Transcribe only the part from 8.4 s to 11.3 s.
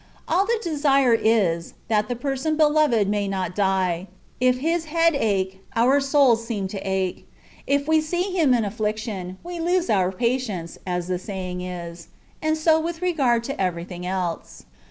in affliction, we lose our patience,. as THE WAY Of PERFECTION. $5 the